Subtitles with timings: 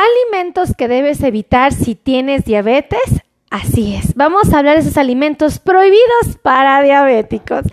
[0.00, 3.02] Alimentos que debes evitar si tienes diabetes.
[3.50, 7.66] Así es, vamos a hablar de esos alimentos prohibidos para diabéticos.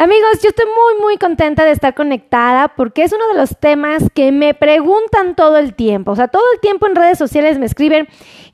[0.00, 4.04] Amigos, yo estoy muy, muy contenta de estar conectada porque es uno de los temas
[4.14, 6.12] que me preguntan todo el tiempo.
[6.12, 8.06] O sea, todo el tiempo en redes sociales me escriben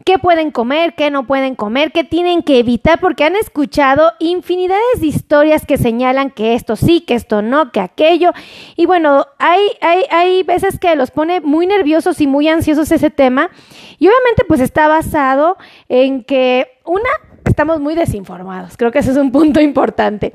[0.06, 5.02] qué pueden comer, qué no pueden comer, qué tienen que evitar, porque han escuchado infinidades
[5.02, 8.30] de historias que señalan que esto sí, que esto no, que aquello.
[8.74, 13.10] Y bueno, hay, hay, hay veces que los pone muy nerviosos y muy ansiosos ese
[13.10, 13.50] tema.
[13.98, 15.58] Y obviamente pues está basado
[15.90, 17.10] en que una
[17.44, 18.76] estamos muy desinformados.
[18.76, 20.34] Creo que ese es un punto importante.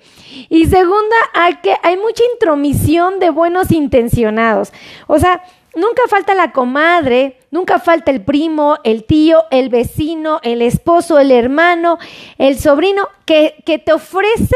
[0.49, 4.71] Y segunda, hay que hay mucha intromisión de buenos intencionados.
[5.07, 5.43] O sea,
[5.75, 11.31] nunca falta la comadre, nunca falta el primo, el tío, el vecino, el esposo, el
[11.31, 11.97] hermano,
[12.37, 14.55] el sobrino, que, que te ofrece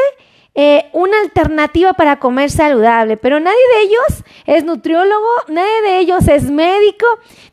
[0.56, 6.28] eh, una alternativa para comer saludable, pero nadie de ellos es nutriólogo, nadie de ellos
[6.28, 7.08] es médico,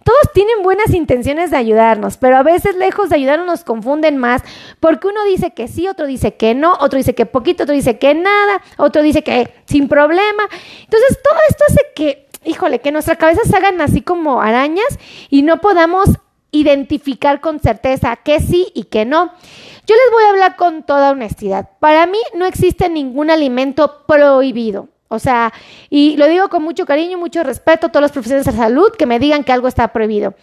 [0.05, 4.43] todos tienen buenas intenciones de ayudarnos, pero a veces lejos de ayudarnos nos confunden más,
[4.81, 7.99] porque uno dice que sí, otro dice que no, otro dice que poquito, otro dice
[7.99, 10.43] que nada, otro dice que sin problema.
[10.83, 14.99] Entonces todo esto hace que, híjole, que nuestras cabezas se hagan así como arañas
[15.31, 16.11] y no podamos
[16.53, 19.33] identificar con certeza que sí y que no.
[19.91, 21.69] Yo les voy a hablar con toda honestidad.
[21.81, 24.87] Para mí no existe ningún alimento prohibido.
[25.09, 25.53] O sea,
[25.89, 28.93] y lo digo con mucho cariño y mucho respeto a todos los profesionales de salud
[28.97, 30.35] que me digan que algo está prohibido.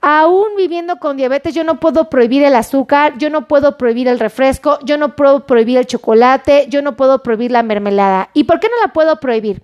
[0.00, 4.18] Aún viviendo con diabetes, yo no puedo prohibir el azúcar, yo no puedo prohibir el
[4.18, 8.30] refresco, yo no puedo prohibir el chocolate, yo no puedo prohibir la mermelada.
[8.32, 9.62] ¿Y por qué no la puedo prohibir?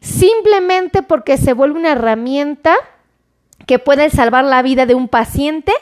[0.00, 2.74] Simplemente porque se vuelve una herramienta
[3.64, 5.72] que puede salvar la vida de un paciente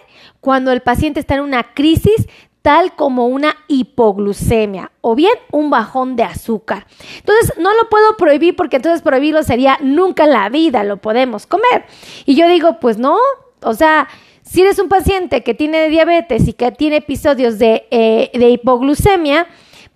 [0.43, 2.27] cuando el paciente está en una crisis
[2.65, 6.87] tal como una hipoglucemia o bien un bajón de azúcar.
[7.19, 11.47] Entonces, no lo puedo prohibir porque entonces prohibirlo sería nunca en la vida lo podemos
[11.47, 11.85] comer.
[12.25, 13.19] Y yo digo, pues no,
[13.61, 14.09] o sea,
[14.41, 19.47] si eres un paciente que tiene diabetes y que tiene episodios de, eh, de hipoglucemia,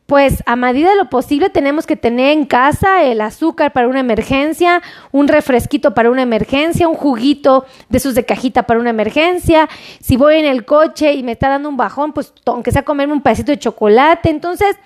[0.08, 4.00] pues a medida de lo posible tenemos que tener en casa el azúcar para una
[4.00, 4.80] emergencia,
[5.12, 9.68] un refresquito para una emergencia, un juguito de sus de cajita para una emergencia.
[10.00, 13.12] Si voy en el coche y me está dando un bajón, pues aunque sea comerme
[13.12, 14.30] un pedacito de chocolate.
[14.30, 14.76] Entonces,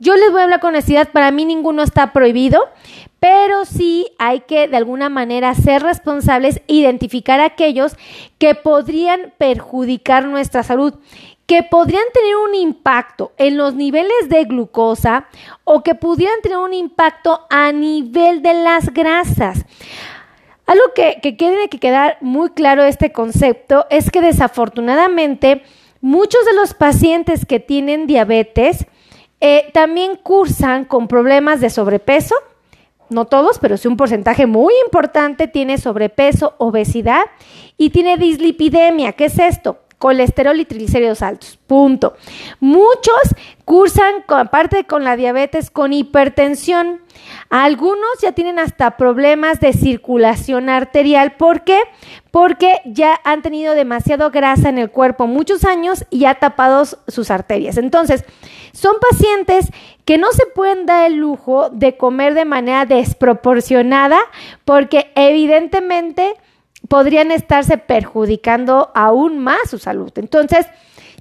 [0.00, 2.60] yo les voy a hablar con honestidad, para mí ninguno está prohibido,
[3.20, 7.94] pero sí hay que de alguna manera ser responsables, identificar aquellos
[8.38, 10.94] que podrían perjudicar nuestra salud
[11.46, 15.26] que podrían tener un impacto en los niveles de glucosa
[15.64, 19.64] o que pudieran tener un impacto a nivel de las grasas.
[20.66, 25.62] Algo que, que tiene que quedar muy claro este concepto es que desafortunadamente
[26.00, 28.86] muchos de los pacientes que tienen diabetes
[29.40, 32.34] eh, también cursan con problemas de sobrepeso,
[33.08, 37.24] no todos, pero sí un porcentaje muy importante tiene sobrepeso, obesidad
[37.76, 39.12] y tiene dislipidemia.
[39.12, 39.78] ¿Qué es esto?
[39.98, 41.58] Colesterol y triglicéridos altos.
[41.66, 42.14] Punto.
[42.60, 43.20] Muchos
[43.64, 47.00] cursan, aparte con la diabetes, con hipertensión.
[47.48, 51.36] Algunos ya tienen hasta problemas de circulación arterial.
[51.36, 51.80] ¿Por qué?
[52.30, 57.30] Porque ya han tenido demasiado grasa en el cuerpo muchos años y ha tapado sus
[57.30, 57.78] arterias.
[57.78, 58.24] Entonces,
[58.72, 59.70] son pacientes
[60.04, 64.18] que no se pueden dar el lujo de comer de manera desproporcionada
[64.64, 66.34] porque evidentemente
[66.88, 70.12] podrían estarse perjudicando aún más su salud.
[70.16, 70.66] Entonces,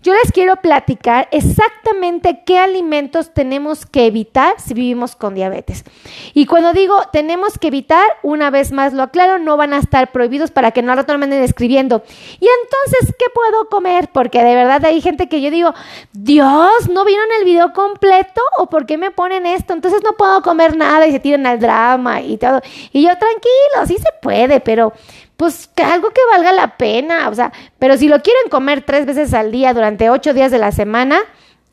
[0.05, 5.83] yo les quiero platicar exactamente qué alimentos tenemos que evitar si vivimos con diabetes.
[6.35, 10.11] Y cuando digo tenemos que evitar, una vez más lo aclaro, no van a estar
[10.11, 12.03] prohibidos para que no me anden escribiendo.
[12.39, 14.09] Y entonces, ¿qué puedo comer?
[14.13, 15.73] Porque de verdad hay gente que yo digo,
[16.13, 18.41] Dios, ¿no vieron el video completo?
[18.59, 19.73] ¿O por qué me ponen esto?
[19.73, 22.61] Entonces no puedo comer nada y se tiran al drama y todo.
[22.91, 24.93] Y yo, tranquilo, sí se puede, pero
[25.37, 29.05] pues que algo que valga la pena, o sea, pero si lo quieren comer tres
[29.05, 31.19] veces al día durante ocho días de la semana,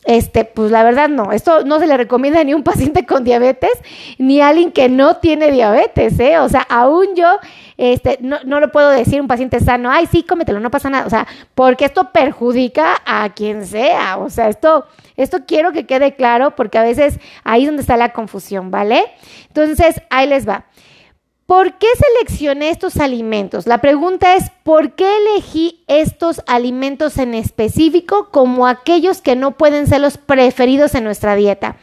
[0.05, 3.23] este, pues la verdad no, esto no se le recomienda ni a un paciente con
[3.23, 3.71] diabetes,
[4.19, 6.39] ni a alguien que no tiene diabetes, ¿eh?
[6.39, 7.39] O sea, aún yo,
[7.77, 10.91] este, no, no lo puedo decir a un paciente sano, ay, sí, cómetelo, no pasa
[10.91, 14.87] nada, o sea, porque esto perjudica a quien sea, o sea, esto,
[15.17, 19.05] esto quiero que quede claro, porque a veces ahí es donde está la confusión, ¿vale?
[19.47, 20.65] Entonces, ahí les va.
[21.47, 23.67] ¿Por qué seleccioné estos alimentos?
[23.67, 29.87] La pregunta es, ¿por qué elegí estos alimentos en específico como aquellos que no pueden
[29.87, 31.77] ser los preferidos en nuestra dieta?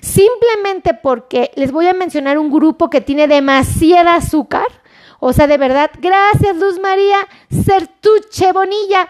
[0.00, 4.66] Simplemente porque les voy a mencionar un grupo que tiene demasiada azúcar.
[5.18, 7.18] O sea, de verdad, gracias Luz María,
[7.50, 9.08] Certuche Bonilla.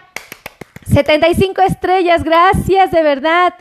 [0.91, 3.53] 75 estrellas, gracias, de verdad.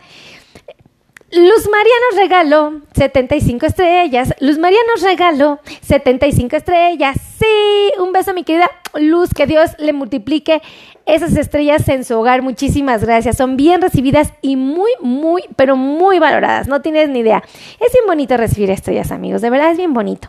[1.32, 4.34] Luz María nos regaló 75 estrellas.
[4.40, 7.16] Luz María nos regaló 75 estrellas.
[7.38, 8.68] Sí, un beso mi querida
[8.98, 10.62] Luz, que Dios le multiplique
[11.06, 12.42] esas estrellas en su hogar.
[12.42, 13.36] Muchísimas gracias.
[13.36, 16.68] Son bien recibidas y muy, muy, pero muy valoradas.
[16.68, 17.42] No tienes ni idea.
[17.80, 19.42] Es bien bonito recibir estrellas, amigos.
[19.42, 20.28] De verdad es bien bonito.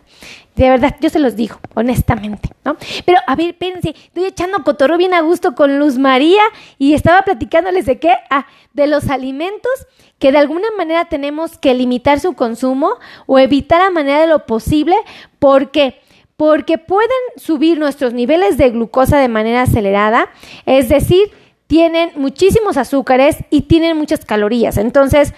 [0.56, 2.76] De verdad, yo se los digo, honestamente, ¿no?
[3.06, 6.42] Pero, a ver, espérense, estoy echando cotorro bien a gusto con Luz María
[6.78, 8.12] y estaba platicándoles de qué?
[8.28, 9.72] Ah, de los alimentos
[10.18, 12.90] que de alguna manera tenemos que limitar su consumo
[13.26, 14.94] o evitar a manera de lo posible.
[15.38, 16.01] ¿Por qué?
[16.42, 20.28] Porque pueden subir nuestros niveles de glucosa de manera acelerada,
[20.66, 21.30] es decir,
[21.68, 24.76] tienen muchísimos azúcares y tienen muchas calorías.
[24.76, 25.34] Entonces,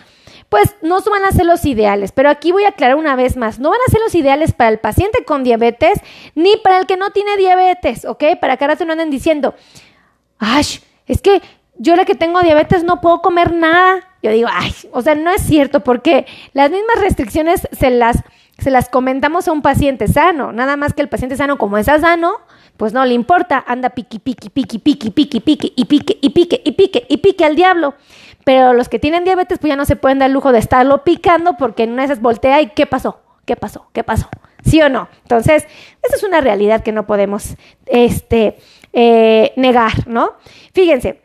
[0.48, 2.10] pues no van a ser los ideales.
[2.12, 4.70] Pero aquí voy a aclarar una vez más, no van a ser los ideales para
[4.70, 6.00] el paciente con diabetes
[6.34, 8.24] ni para el que no tiene diabetes, ¿ok?
[8.40, 9.54] Para que ahora se no anden diciendo,
[10.38, 10.64] ay,
[11.06, 11.42] es que
[11.76, 14.08] yo la que tengo diabetes no puedo comer nada.
[14.22, 16.24] Yo digo, ay, o sea, no es cierto porque
[16.54, 18.24] las mismas restricciones se las,
[18.58, 20.52] se las comentamos a un paciente sano.
[20.52, 22.34] Nada más que el paciente sano, como está sano,
[22.76, 26.62] pues no le importa, anda piqui, piqui, piqui, piqui, piqui, piqui, y pique, y pique,
[26.64, 27.94] y pique, y pique al diablo.
[28.44, 31.02] Pero los que tienen diabetes, pues ya no se pueden dar el lujo de estarlo
[31.02, 33.20] picando porque en una de esas voltea y ¿qué pasó?
[33.44, 33.88] ¿Qué pasó?
[33.92, 34.28] ¿Qué pasó?
[34.64, 35.08] ¿Sí o no?
[35.22, 35.66] Entonces,
[36.02, 37.56] esa es una realidad que no podemos
[37.86, 38.56] este,
[38.92, 40.34] eh, negar, ¿no?
[40.72, 41.20] Fíjense,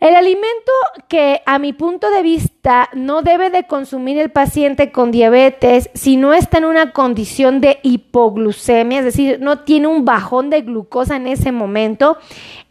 [0.00, 0.72] el alimento
[1.08, 6.16] que a mi punto de vista no debe de consumir el paciente con diabetes si
[6.16, 11.16] no está en una condición de hipoglucemia, es decir, no tiene un bajón de glucosa
[11.16, 12.18] en ese momento,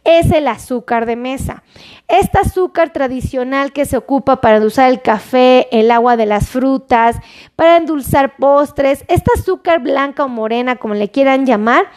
[0.04, 1.62] es el azúcar de mesa.
[2.06, 7.16] Este azúcar tradicional que se ocupa para endulzar el café, el agua de las frutas,
[7.56, 11.90] para endulzar postres, esta azúcar blanca o morena, como le quieran llamar,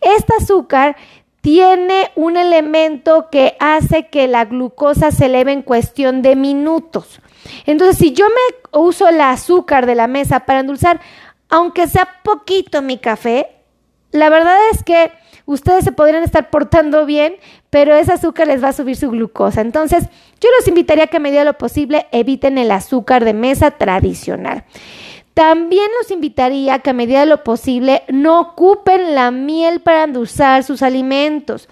[0.00, 0.96] este azúcar
[1.40, 7.20] tiene un elemento que hace que la glucosa se eleve en cuestión de minutos.
[7.66, 11.00] Entonces, si yo me uso el azúcar de la mesa para endulzar,
[11.48, 13.48] aunque sea poquito mi café,
[14.10, 15.12] la verdad es que
[15.46, 17.36] ustedes se podrían estar portando bien,
[17.70, 19.60] pero ese azúcar les va a subir su glucosa.
[19.60, 20.04] Entonces,
[20.40, 23.70] yo los invitaría a que a medida de lo posible eviten el azúcar de mesa
[23.72, 24.64] tradicional.
[25.38, 30.02] También los invitaría a que a medida de lo posible no ocupen la miel para
[30.02, 31.68] endulzar sus alimentos.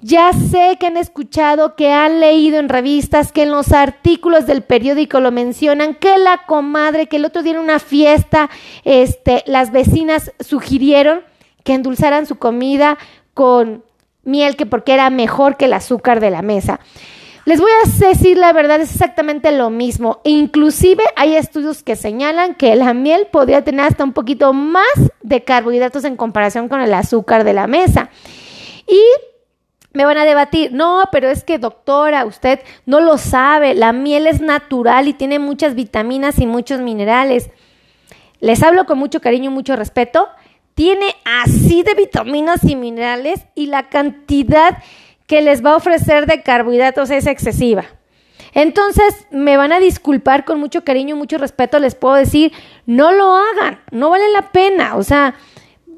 [0.00, 4.62] Ya sé que han escuchado, que han leído en revistas, que en los artículos del
[4.62, 8.48] periódico lo mencionan, que la comadre, que el otro día en una fiesta,
[8.84, 11.22] este, las vecinas sugirieron
[11.64, 12.96] que endulzaran su comida
[13.34, 13.82] con
[14.22, 16.78] miel, que porque era mejor que el azúcar de la mesa.
[17.50, 20.20] Les voy a decir la verdad, es exactamente lo mismo.
[20.22, 24.84] Inclusive hay estudios que señalan que la miel podría tener hasta un poquito más
[25.20, 28.08] de carbohidratos en comparación con el azúcar de la mesa.
[28.86, 29.02] Y
[29.92, 34.28] me van a debatir, no, pero es que doctora, usted no lo sabe, la miel
[34.28, 37.50] es natural y tiene muchas vitaminas y muchos minerales.
[38.38, 40.28] Les hablo con mucho cariño y mucho respeto.
[40.76, 44.78] Tiene así de vitaminas y minerales y la cantidad
[45.30, 47.84] que les va a ofrecer de carbohidratos es excesiva.
[48.52, 52.52] Entonces, me van a disculpar con mucho cariño y mucho respeto, les puedo decir,
[52.84, 54.96] no lo hagan, no vale la pena.
[54.96, 55.36] O sea,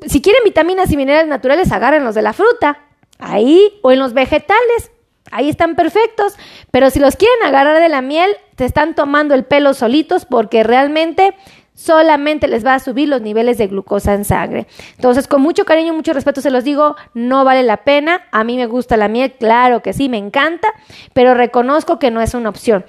[0.04, 2.80] si quieren vitaminas y minerales naturales, agárrenlos de la fruta,
[3.18, 4.90] ahí, o en los vegetales,
[5.30, 6.34] ahí están perfectos.
[6.70, 10.62] Pero si los quieren agarrar de la miel, te están tomando el pelo solitos porque
[10.62, 11.34] realmente
[11.82, 14.66] solamente les va a subir los niveles de glucosa en sangre.
[14.96, 18.22] Entonces, con mucho cariño y mucho respeto se los digo, no vale la pena.
[18.30, 20.68] A mí me gusta la miel, claro que sí, me encanta,
[21.12, 22.84] pero reconozco que no es una opción.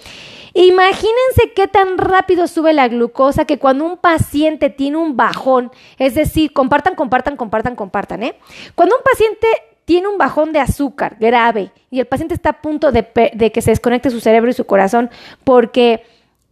[0.53, 6.13] Imagínense qué tan rápido sube la glucosa que cuando un paciente tiene un bajón, es
[6.13, 8.35] decir, compartan, compartan, compartan, compartan, ¿eh?
[8.75, 9.47] Cuando un paciente
[9.85, 13.61] tiene un bajón de azúcar grave y el paciente está a punto de, de que
[13.63, 15.09] se desconecte su cerebro y su corazón
[15.43, 16.03] porque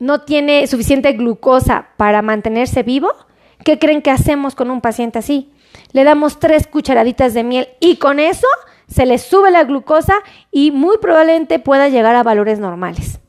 [0.02, 3.14] no tiene suficiente glucosa para mantenerse vivo,
[3.64, 5.54] ¿qué creen que hacemos con un paciente así?
[5.92, 8.48] Le damos tres cucharaditas de miel y con eso
[8.88, 10.16] se le sube la glucosa
[10.52, 13.20] y muy probablemente pueda llegar a valores normales.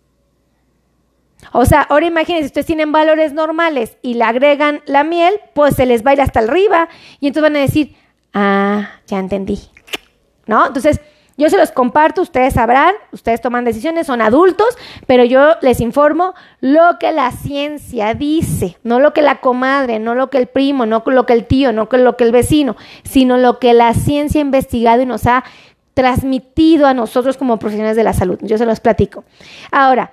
[1.52, 5.84] O sea, ahora imagínense, ustedes tienen valores normales y le agregan la miel, pues se
[5.84, 6.88] les va a ir hasta arriba
[7.20, 7.94] y entonces van a decir,
[8.32, 9.60] ah, ya entendí.
[10.46, 10.68] ¿No?
[10.68, 11.02] Entonces,
[11.36, 16.34] yo se los comparto, ustedes sabrán, ustedes toman decisiones, son adultos, pero yo les informo
[16.60, 20.86] lo que la ciencia dice, no lo que la comadre, no lo que el primo,
[20.86, 24.40] no lo que el tío, no lo que el vecino, sino lo que la ciencia
[24.40, 25.44] ha investigado y nos ha
[25.94, 28.38] transmitido a nosotros como profesionales de la salud.
[28.42, 29.24] Yo se los platico.
[29.70, 30.12] Ahora,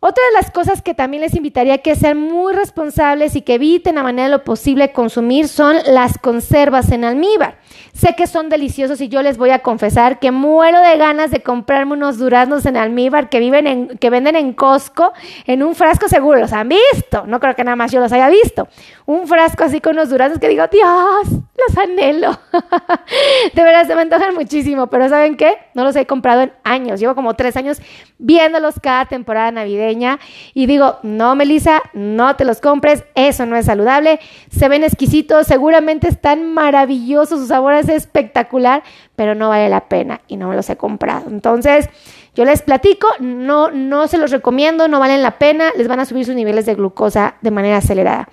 [0.00, 3.54] otra de las cosas que también les invitaría a que sean muy responsables y que
[3.54, 7.58] eviten a manera de lo posible consumir son las conservas en almíbar.
[7.92, 11.42] Sé que son deliciosos y yo les voy a confesar que muero de ganas de
[11.42, 15.12] comprarme unos duraznos en almíbar que, viven en, que venden en Costco
[15.46, 16.38] en un frasco seguro.
[16.38, 17.24] Los han visto.
[17.26, 18.68] No creo que nada más yo los haya visto.
[19.06, 22.38] Un frasco así con unos duraznos que digo, Dios, los anhelo.
[23.54, 25.56] de verdad se me antojan muchísimo, pero ¿saben qué?
[25.74, 27.00] No los he comprado en años.
[27.00, 27.80] Llevo como tres años
[28.18, 30.18] viéndolos cada temporada navideña
[30.54, 34.20] y digo, no, Melissa, no te los compres, eso no es saludable.
[34.50, 38.82] Se ven exquisitos, seguramente están maravillosos, sabor es espectacular,
[39.16, 41.28] pero no vale la pena y no me los he comprado.
[41.28, 41.88] Entonces,
[42.34, 46.04] yo les platico, no, no se los recomiendo, no valen la pena, les van a
[46.04, 48.28] subir sus niveles de glucosa de manera acelerada.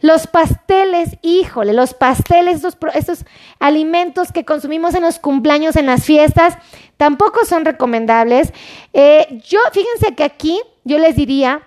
[0.00, 3.24] Los pasteles, híjole, los pasteles, estos, estos
[3.60, 6.58] alimentos que consumimos en los cumpleaños, en las fiestas,
[6.96, 8.52] tampoco son recomendables.
[8.92, 11.62] Eh, yo, fíjense que aquí yo les diría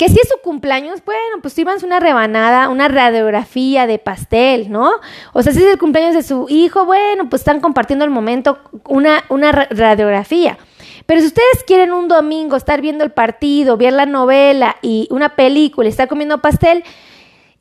[0.00, 4.92] que si es su cumpleaños, bueno, pues sírvanse una rebanada, una radiografía de pastel, ¿no?
[5.34, 8.60] O sea, si es el cumpleaños de su hijo, bueno, pues están compartiendo el momento
[8.88, 10.56] una, una radiografía.
[11.04, 15.36] Pero si ustedes quieren un domingo estar viendo el partido, ver la novela y una
[15.36, 16.82] película estar comiendo pastel,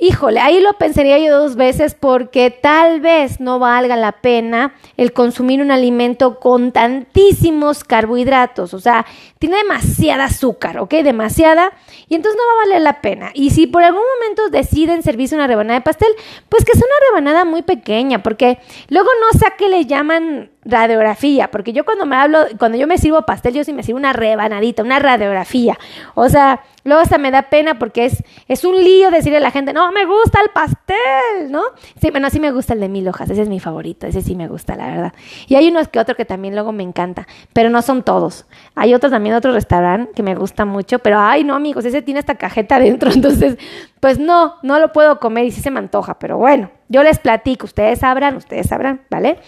[0.01, 5.11] Híjole, ahí lo pensaría yo dos veces porque tal vez no valga la pena el
[5.11, 9.05] consumir un alimento con tantísimos carbohidratos, o sea,
[9.39, 10.91] tiene demasiada azúcar, ¿ok?
[11.03, 11.73] Demasiada,
[12.07, 13.31] y entonces no va a valer la pena.
[13.33, 16.13] Y si por algún momento deciden servirse una rebanada de pastel,
[16.47, 20.49] pues que sea una rebanada muy pequeña, porque luego no sé a qué le llaman
[20.65, 23.97] radiografía, porque yo cuando me hablo, cuando yo me sirvo pastel, yo sí me sirvo
[23.97, 25.77] una rebanadita, una radiografía.
[26.15, 29.51] O sea, luego hasta me da pena porque es, es un lío decirle a la
[29.51, 31.61] gente, no, me gusta el pastel, ¿no?
[32.01, 34.35] Sí, bueno, sí me gusta el de mil hojas, ese es mi favorito, ese sí
[34.35, 35.13] me gusta, la verdad.
[35.47, 38.45] Y hay unos que otro que también luego me encanta, pero no son todos.
[38.75, 42.19] Hay otros también, otro restaurante que me gusta mucho, pero ay, no, amigos, ese tiene
[42.19, 43.57] esta cajeta adentro, entonces,
[44.01, 47.17] pues no, no lo puedo comer y sí se me antoja, pero bueno, yo les
[47.19, 49.39] platico, ustedes sabrán, ustedes sabrán, ¿vale?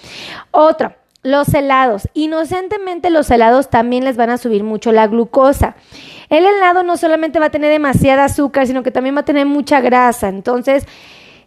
[0.52, 2.10] Otro los helados.
[2.14, 5.76] Inocentemente los helados también les van a subir mucho la glucosa.
[6.30, 9.46] El helado no solamente va a tener demasiada azúcar, sino que también va a tener
[9.46, 10.30] mucha grasa.
[10.30, 10.86] Entonces,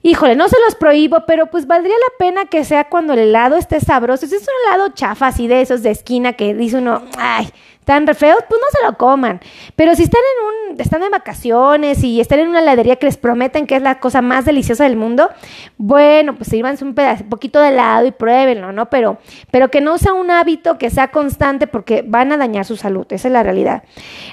[0.03, 3.57] híjole, no se los prohíbo, pero pues valdría la pena que sea cuando el helado
[3.57, 4.27] esté sabroso.
[4.27, 7.49] Si es un helado chafa así de esos de esquina que dice uno, ay,
[7.85, 9.41] tan re feos, pues no se lo coman.
[9.77, 13.17] Pero si están en un, están en vacaciones y están en una heladería que les
[13.17, 15.31] prometen que es la cosa más deliciosa del mundo,
[15.77, 18.91] bueno, pues sírvanse un pedazo, poquito de helado y pruébenlo, ¿no?
[18.91, 19.19] Pero,
[19.51, 23.07] pero que no sea un hábito que sea constante porque van a dañar su salud,
[23.11, 23.85] esa es la realidad.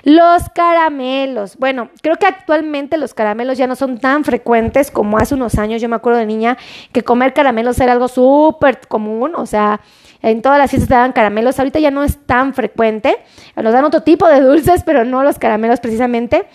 [0.03, 5.36] Los caramelos, bueno, creo que actualmente los caramelos ya no son tan frecuentes como hace
[5.36, 5.81] unos años.
[5.81, 6.58] Yo me acuerdo de niña
[6.91, 9.81] que comer caramelos era algo súper común, o sea,
[10.21, 13.17] en todas las fiestas te daban caramelos, ahorita ya no es tan frecuente,
[13.55, 16.45] nos dan otro tipo de dulces, pero no los caramelos precisamente.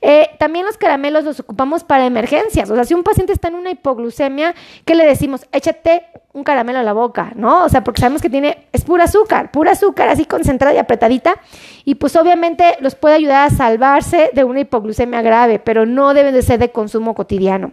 [0.00, 3.56] Eh, también los caramelos los ocupamos para emergencias, o sea, si un paciente está en
[3.56, 4.54] una hipoglucemia,
[4.84, 5.46] ¿qué le decimos?
[5.52, 7.64] Échate un caramelo a la boca, ¿no?
[7.64, 11.36] O sea, porque sabemos que tiene, es pura azúcar, pura azúcar así concentrada y apretadita,
[11.84, 16.34] y pues obviamente los puede ayudar a salvarse de una hipoglucemia grave, pero no deben
[16.34, 17.72] de ser de consumo cotidiano.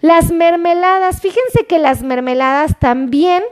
[0.00, 3.42] Las mermeladas, fíjense que las mermeladas también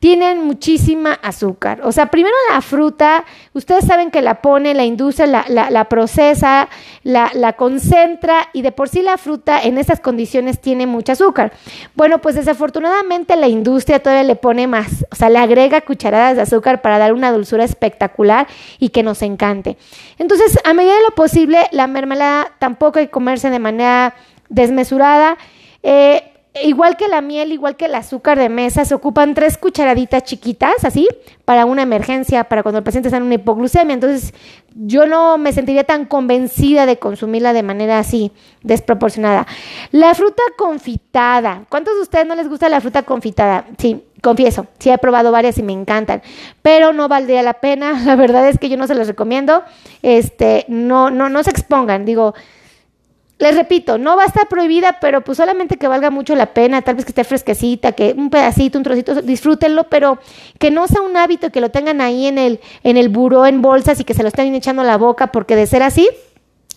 [0.00, 1.80] tienen muchísima azúcar.
[1.82, 6.68] O sea, primero la fruta, ustedes saben que la pone, la industria la, procesa,
[7.02, 11.52] la, la, concentra y de por sí la fruta en esas condiciones tiene mucho azúcar.
[11.94, 16.42] Bueno, pues desafortunadamente la industria todavía le pone más, o sea, le agrega cucharadas de
[16.42, 18.46] azúcar para dar una dulzura espectacular
[18.78, 19.76] y que nos encante.
[20.18, 24.14] Entonces, a medida de lo posible, la mermelada tampoco hay que comerse de manera
[24.48, 25.38] desmesurada.
[25.82, 26.22] Eh,
[26.64, 30.84] igual que la miel, igual que el azúcar de mesa, se ocupan tres cucharaditas chiquitas,
[30.84, 31.08] así,
[31.44, 33.94] para una emergencia, para cuando el paciente está en una hipoglucemia.
[33.94, 34.34] Entonces,
[34.74, 39.46] yo no me sentiría tan convencida de consumirla de manera así, desproporcionada.
[39.90, 41.64] La fruta confitada.
[41.68, 43.66] ¿Cuántos de ustedes no les gusta la fruta confitada?
[43.78, 46.22] Sí, confieso, sí he probado varias y me encantan,
[46.62, 48.00] pero no valdría la pena.
[48.04, 49.62] La verdad es que yo no se las recomiendo.
[50.02, 52.04] Este, no, no, no se expongan.
[52.04, 52.34] Digo,
[53.38, 56.82] les repito, no va a estar prohibida, pero pues solamente que valga mucho la pena,
[56.82, 60.18] tal vez que esté fresquecita, que un pedacito, un trocito, disfrútenlo, pero
[60.58, 63.62] que no sea un hábito que lo tengan ahí en el, en el buró, en
[63.62, 66.08] bolsas y que se lo estén echando a la boca, porque de ser así,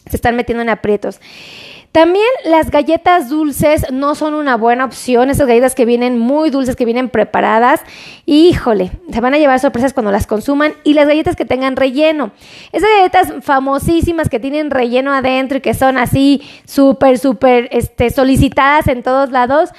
[0.08, 1.20] se están metiendo en aprietos.
[1.92, 6.78] También las galletas dulces no son una buena opción, esas galletas que vienen muy dulces,
[6.78, 7.82] que vienen preparadas,
[8.26, 12.32] híjole, se van a llevar sorpresas cuando las consuman y las galletas que tengan relleno.
[12.72, 18.88] Esas galletas famosísimas que tienen relleno adentro y que son así súper, súper este, solicitadas
[18.88, 19.72] en todos lados.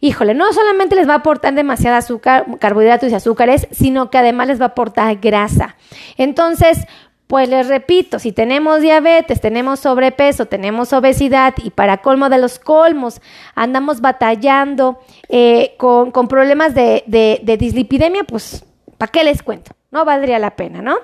[0.00, 4.46] Híjole, no solamente les va a aportar demasiada azúcar, carbohidratos y azúcares, sino que además
[4.46, 5.74] les va a aportar grasa.
[6.16, 6.86] Entonces,
[7.26, 12.60] Pues les repito, si tenemos diabetes, tenemos sobrepeso, tenemos obesidad y para colmo de los
[12.60, 13.20] colmos
[13.56, 18.64] andamos batallando eh, con, problemas de, de dislipidemia, pues
[18.96, 19.72] ¿para qué les cuento?
[19.90, 20.96] No valdría la pena, ¿no?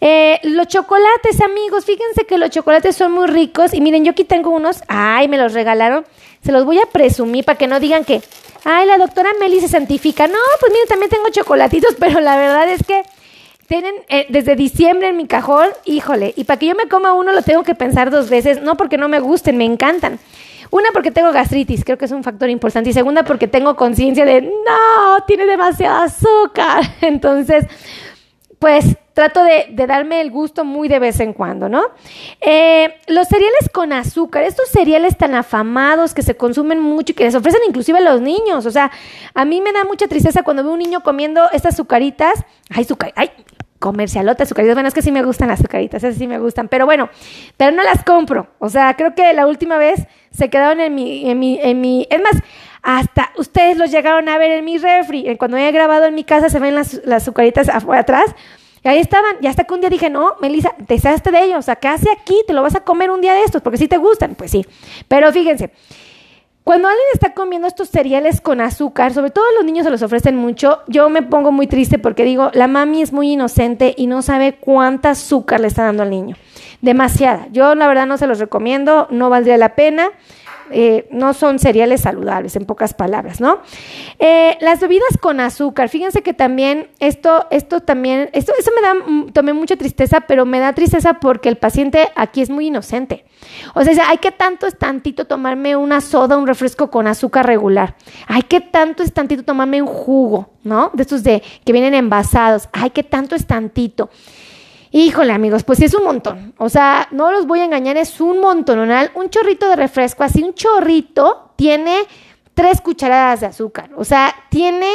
[0.00, 3.74] Eh, los chocolates, amigos, fíjense que los chocolates son muy ricos.
[3.74, 4.82] Y miren, yo aquí tengo unos.
[4.88, 6.06] Ay, me los regalaron.
[6.42, 8.22] Se los voy a presumir para que no digan que,
[8.64, 10.26] ay, la doctora Meli se santifica.
[10.26, 13.02] No, pues miren, también tengo chocolatitos, pero la verdad es que
[13.70, 16.34] tienen eh, desde diciembre en mi cajón, híjole.
[16.36, 18.60] Y para que yo me coma uno lo tengo que pensar dos veces.
[18.62, 20.18] No porque no me gusten, me encantan.
[20.72, 22.90] Una, porque tengo gastritis, creo que es un factor importante.
[22.90, 26.82] Y segunda, porque tengo conciencia de, no, tiene demasiado azúcar.
[27.00, 27.64] Entonces,
[28.58, 31.84] pues trato de, darme el gusto muy de vez en cuando, ¿no?
[32.40, 37.24] Eh, los cereales con azúcar, estos cereales tan afamados que se consumen mucho y que
[37.24, 38.90] les ofrecen inclusive a los niños, o sea,
[39.34, 43.12] a mí me da mucha tristeza cuando veo un niño comiendo estas azucaritas, ay, azúcar,
[43.14, 43.30] ay,
[43.80, 46.86] comercialotas, azucaritas, bueno, es que sí me gustan las azucaritas, esas sí me gustan, pero
[46.86, 47.10] bueno,
[47.56, 51.28] pero no las compro, o sea, creo que la última vez se quedaron en mi,
[51.28, 52.40] en mi, en mi, es más,
[52.82, 55.36] hasta ustedes los llegaron a ver en mi refri.
[55.36, 58.34] Cuando he grabado en mi casa se ven las, las azucaritas atrás.
[58.82, 59.36] Y ahí estaban.
[59.42, 61.58] Y hasta que un día dije, no, Melissa, deshazte de ellos.
[61.58, 62.42] O sea, ¿qué hace aquí?
[62.46, 64.34] Te lo vas a comer un día de estos porque si te gustan.
[64.34, 64.64] Pues sí.
[65.08, 65.70] Pero fíjense,
[66.70, 70.36] cuando alguien está comiendo estos cereales con azúcar, sobre todo los niños se los ofrecen
[70.36, 74.22] mucho, yo me pongo muy triste porque digo, la mami es muy inocente y no
[74.22, 76.36] sabe cuánta azúcar le está dando al niño.
[76.80, 77.48] Demasiada.
[77.50, 80.10] Yo la verdad no se los recomiendo, no valdría la pena.
[80.72, 83.58] Eh, no son cereales saludables, en pocas palabras, ¿no?
[84.18, 88.94] Eh, las bebidas con azúcar, fíjense que también esto, esto también, esto, eso me da,
[88.94, 93.24] mm, tomé mucha tristeza, pero me da tristeza porque el paciente aquí es muy inocente.
[93.74, 97.96] O sea, hay que tanto es tantito tomarme una soda, un refresco con azúcar regular.
[98.26, 100.90] Hay que tanto es tantito tomarme un jugo, ¿no?
[100.92, 102.68] De estos de que vienen envasados.
[102.72, 104.10] Hay que tanto es tantito.
[104.92, 106.52] Híjole, amigos, pues sí es un montón.
[106.58, 109.12] O sea, no los voy a engañar, es un montonal.
[109.14, 111.96] Un chorrito de refresco, así un chorrito, tiene
[112.54, 113.90] tres cucharadas de azúcar.
[113.96, 114.88] O sea, tiene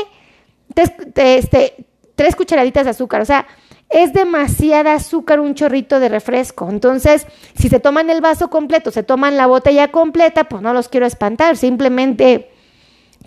[0.73, 3.21] tres, este, tres cucharaditas de azúcar.
[3.21, 3.47] O sea,
[3.89, 6.69] es demasiada azúcar un chorrito de refresco.
[6.69, 7.25] Entonces,
[7.57, 11.05] si se toman el vaso completo, se toman la botella completa, pues no los quiero
[11.05, 11.55] espantar.
[11.55, 12.51] Simplemente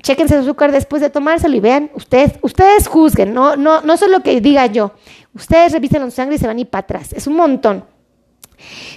[0.03, 4.09] Chéquense el azúcar después de tomárselo y vean, ustedes, ustedes juzguen, no, no, no es
[4.09, 4.93] lo que diga yo.
[5.39, 7.13] Ustedes revisen la sangre y se van ir para atrás.
[7.13, 7.85] Es un montón.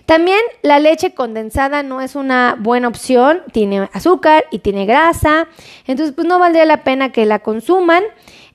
[0.08, 5.48] También la leche condensada no es una buena opción, tiene azúcar y tiene grasa,
[5.86, 8.04] entonces pues no valdría la pena que la consuman.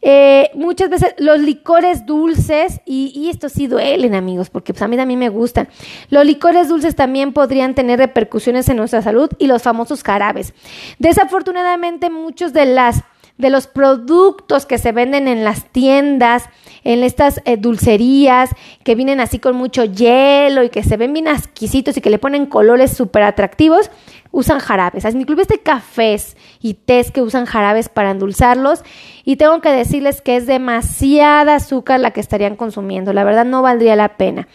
[0.03, 4.97] Eh, muchas veces los licores dulces, y, esto sí duelen amigos, porque pues, a mí
[4.97, 5.69] también me gustan,
[6.11, 10.55] los licores dulces también podrían tener repercusiones en nuestra salud y los famosos jarabes.
[10.99, 13.05] Desafortunadamente muchos de las
[13.39, 16.45] de los productos que se venden en las tiendas,
[16.87, 18.51] en estas eh, dulcerías
[18.85, 22.21] que vienen así con mucho hielo y que se ven bien exquisitos y que le
[22.21, 23.91] ponen colores súper atractivos,
[24.31, 25.05] usan jarabes.
[25.13, 28.85] Incluso este cafés y tés que usan jarabes para endulzarlos.
[29.25, 33.13] Y tengo que decirles que es demasiada azúcar la que estarían consumiendo.
[33.13, 34.47] La verdad no valdría la pena.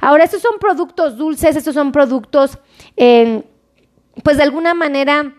[0.00, 2.58] Ahora, estos son productos dulces, estos son productos,
[2.94, 5.34] pues de alguna manera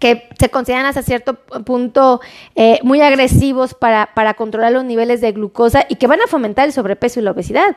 [0.00, 2.20] que se consideran hasta cierto punto
[2.56, 6.64] eh, muy agresivos para, para, controlar los niveles de glucosa y que van a fomentar
[6.64, 7.76] el sobrepeso y la obesidad.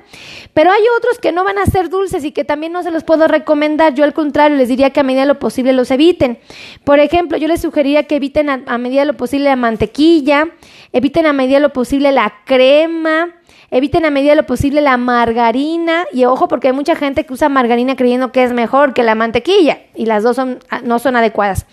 [0.54, 3.04] Pero hay otros que no van a ser dulces y que también no se los
[3.04, 3.94] puedo recomendar.
[3.94, 6.40] Yo al contrario les diría que a medida de lo posible los eviten.
[6.86, 10.48] Por ejemplo, yo les sugeriría que eviten a, a medida de lo posible la mantequilla,
[10.94, 13.36] eviten a medida de lo posible la crema,
[13.76, 17.34] Eviten a medida de lo posible la margarina y ojo porque hay mucha gente que
[17.34, 21.00] usa margarina creyendo que es mejor que la mantequilla y las dos son, ah, no
[21.00, 21.66] son adecuadas.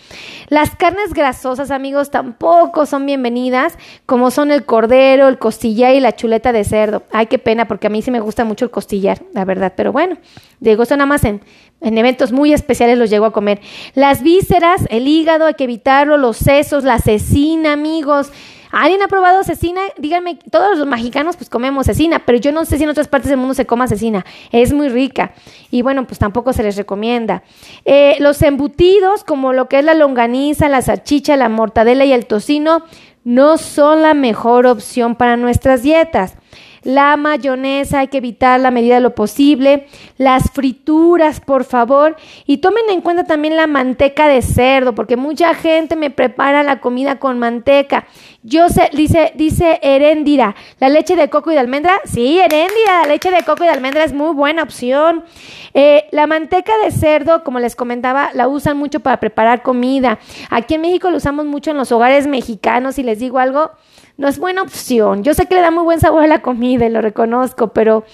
[0.48, 6.16] Las carnes grasosas, amigos, tampoco son bienvenidas, como son el cordero, el costillar y la
[6.16, 7.02] chuleta de cerdo.
[7.12, 9.92] Ay, qué pena porque a mí sí me gusta mucho el costillar, la verdad, pero
[9.92, 10.16] bueno,
[10.58, 11.42] digo, eso nada más en,
[11.82, 13.60] en eventos muy especiales los llego a comer.
[13.92, 18.32] Las vísceras, el hígado, hay que evitarlo, los sesos, la cecina, amigos.
[18.70, 19.80] ¿Alguien ha probado cecina?
[19.98, 23.28] Díganme, todos los mexicanos pues comemos cecina, pero yo no sé si en otras partes
[23.28, 24.24] del mundo se coma cecina.
[24.52, 25.32] Es muy rica
[25.70, 27.42] y bueno, pues tampoco se les recomienda.
[27.84, 32.26] Eh, los embutidos, como lo que es la longaniza, la salchicha, la mortadela y el
[32.26, 32.84] tocino,
[33.24, 36.36] no son la mejor opción para nuestras dietas.
[36.82, 39.86] La mayonesa hay que evitar la medida de lo posible.
[40.16, 42.16] Las frituras, por favor.
[42.46, 46.80] Y tomen en cuenta también la manteca de cerdo, porque mucha gente me prepara la
[46.80, 48.06] comida con manteca.
[48.42, 52.00] Yo sé, dice, dice Heréndira, ¿la leche de coco y de almendra?
[52.04, 55.24] Sí, Heréndira, la leche de coco y de almendra es muy buena opción.
[55.74, 60.18] Eh, la manteca de cerdo, como les comentaba, la usan mucho para preparar comida.
[60.48, 63.72] Aquí en México lo usamos mucho en los hogares mexicanos y les digo algo,
[64.20, 65.24] no es buena opción.
[65.24, 68.04] Yo sé que le da muy buen sabor a la comida y lo reconozco, pero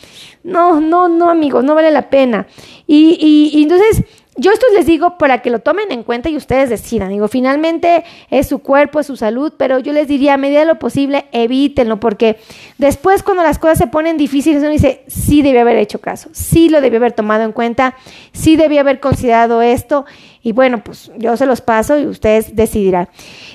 [0.45, 2.47] no, no, no, amigos, no vale la pena.
[2.87, 4.05] Y, y, y entonces
[4.37, 7.09] yo esto les digo para que lo tomen en cuenta y ustedes decidan.
[7.09, 10.67] Digo, finalmente es su cuerpo, es su salud, pero yo les diría a medida de
[10.67, 12.37] lo posible, evítenlo, porque
[12.79, 16.69] después cuando las cosas se ponen difíciles, uno dice, sí debí haber hecho caso, sí
[16.69, 17.97] lo debí haber tomado en cuenta,
[18.33, 20.05] sí debí haber considerado esto.
[20.47, 23.09] Y bueno, pues yo se los paso y ustedes decidirán.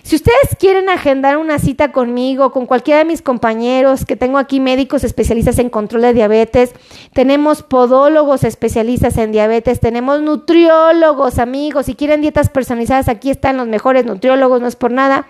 [0.04, 4.60] Si ustedes quieren agendar una cita conmigo, con cualquiera de mis compañeros, que tengo aquí
[4.60, 6.74] médicos especialistas en control de diabetes,
[7.14, 13.70] tenemos podólogos especialistas en diabetes, tenemos nutriólogos, amigos, si quieren dietas personalizadas, aquí están los
[13.70, 15.28] mejores nutriólogos, no es por nada.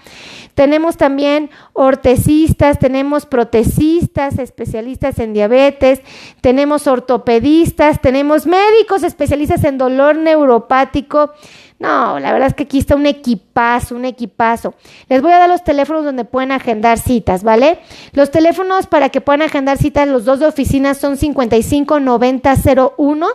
[0.53, 6.01] Tenemos también ortecistas, tenemos protecistas, especialistas en diabetes,
[6.41, 11.31] tenemos ortopedistas, tenemos médicos especialistas en dolor neuropático.
[11.79, 14.75] No, la verdad es que aquí está un equipazo, un equipazo.
[15.09, 17.79] Les voy a dar los teléfonos donde pueden agendar citas, ¿vale?
[18.13, 22.53] Los teléfonos para que puedan agendar citas, los dos de oficinas son 55 90
[22.97, 23.27] 01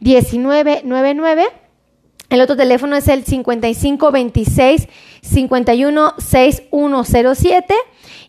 [0.00, 1.61] 1999
[2.32, 4.88] el otro teléfono es el 5526
[5.22, 7.74] 516107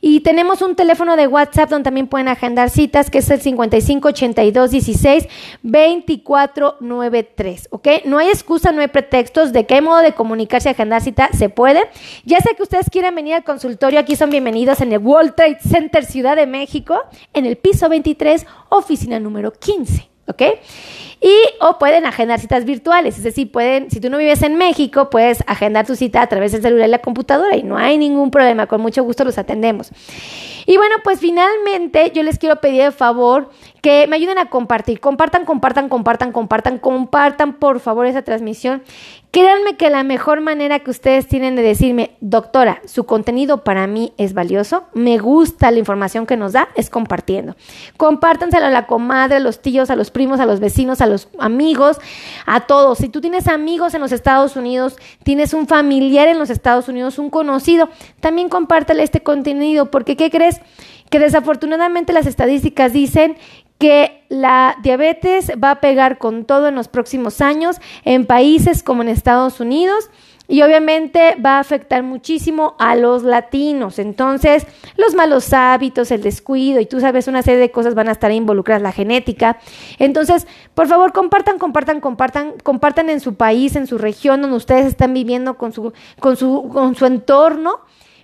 [0.02, 5.30] y tenemos un teléfono de WhatsApp donde también pueden agendar citas que es el 558216
[5.64, 7.88] 2493, ¿ok?
[8.06, 11.48] No hay excusa, no hay pretextos de qué modo de comunicarse y agendar cita se
[11.50, 11.84] puede.
[12.26, 15.60] Ya sé que ustedes quieren venir al consultorio, aquí son bienvenidos en el World Trade
[15.62, 17.00] Center Ciudad de México,
[17.34, 20.10] en el piso 23, oficina número 15.
[20.28, 20.42] ¿ok?
[21.24, 25.10] Y o pueden agendar citas virtuales, es decir, pueden, si tú no vives en México,
[25.10, 28.30] puedes agendar tu cita a través del celular y la computadora y no hay ningún
[28.30, 29.90] problema, con mucho gusto los atendemos.
[30.66, 33.50] Y bueno, pues finalmente yo les quiero pedir de favor
[33.82, 38.82] que me ayuden a compartir, compartan, compartan, compartan, compartan, compartan por favor esa transmisión.
[39.32, 44.14] Créanme que la mejor manera que ustedes tienen de decirme, doctora, su contenido para mí
[44.18, 47.56] es valioso, me gusta la información que nos da, es compartiendo.
[47.98, 51.13] Compártanselo a la comadre, a los tíos, a los primos, a los vecinos, a los
[51.40, 52.00] amigos,
[52.46, 52.98] a todos.
[52.98, 57.20] Si tú tienes amigos en los Estados Unidos, tienes un familiar en los Estados Unidos,
[57.20, 60.60] un conocido, también compártale este contenido, porque ¿qué crees?
[61.10, 63.38] Que desafortunadamente las estadísticas dicen
[63.78, 69.02] que la diabetes va a pegar con todo en los próximos años en países como
[69.02, 70.10] en Estados Unidos
[70.54, 73.98] y obviamente va a afectar muchísimo a los latinos.
[73.98, 78.12] Entonces, los malos hábitos, el descuido y tú sabes, una serie de cosas van a
[78.12, 79.58] estar involucradas, la genética.
[79.98, 84.86] Entonces, por favor, compartan, compartan, compartan, compartan en su país, en su región donde ustedes
[84.86, 87.80] están viviendo con su, con su, con su entorno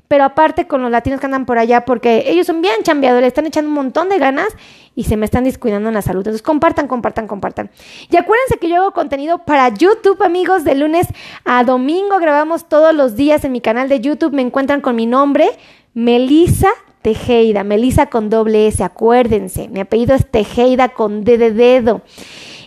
[0.10, 3.46] pero aparte con los latinos que andan por allá, porque ellos son bien chambeadores, están
[3.46, 4.48] echando un montón de ganas
[4.96, 6.22] y se me están descuidando en la salud.
[6.22, 7.70] Entonces, compartan, compartan, compartan.
[8.10, 11.06] Y acuérdense que yo hago contenido para YouTube, amigos, de lunes
[11.46, 12.18] a domingo.
[12.18, 14.34] Grabamos todos los días en mi canal de YouTube.
[14.34, 15.48] Me encuentran con mi nombre,
[15.94, 16.70] Melisa
[17.04, 19.68] Tejeda, Melisa con doble S, acuérdense.
[19.68, 22.02] Mi apellido es Tejeda con D de dedo.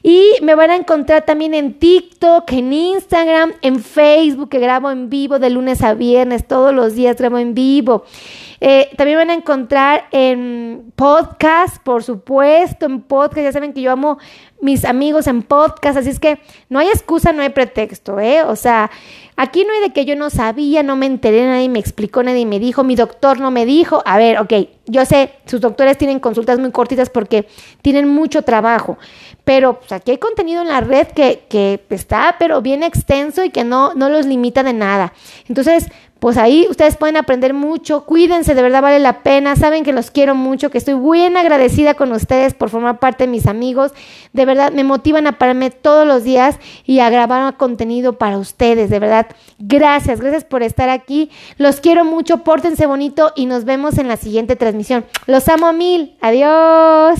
[0.02, 5.08] Y me van a encontrar también en TikTok, en Instagram, en Facebook, que grabo en
[5.08, 8.04] vivo de lunes a viernes, todos los días grabo en vivo.
[8.60, 13.44] Eh, también van a encontrar en podcast, por supuesto, en podcast.
[13.44, 14.18] Ya saben que yo amo
[14.62, 18.44] mis amigos en podcast, así es que no hay excusa, no hay pretexto, ¿eh?
[18.44, 18.92] O sea,
[19.36, 22.46] aquí no hay de que yo no sabía, no me enteré, nadie me explicó, nadie
[22.46, 24.04] me dijo, mi doctor no me dijo.
[24.06, 24.52] A ver, ok,
[24.86, 27.48] yo sé, sus doctores tienen consultas muy cortitas porque
[27.82, 28.98] tienen mucho trabajo,
[29.42, 33.50] pero pues, aquí hay contenido en la red que, que está, pero bien extenso y
[33.50, 35.12] que no, no los limita de nada.
[35.48, 35.88] Entonces,
[36.22, 40.12] pues ahí ustedes pueden aprender mucho, cuídense, de verdad vale la pena, saben que los
[40.12, 43.90] quiero mucho, que estoy bien agradecida con ustedes por formar parte de mis amigos,
[44.32, 48.88] de verdad me motivan a pararme todos los días y a grabar contenido para ustedes,
[48.88, 49.26] de verdad,
[49.58, 54.16] gracias, gracias por estar aquí, los quiero mucho, pórtense bonito y nos vemos en la
[54.16, 57.18] siguiente transmisión, los amo mil, adiós.